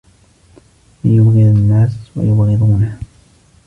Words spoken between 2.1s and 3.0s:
وَيُبْغِضُونَهُ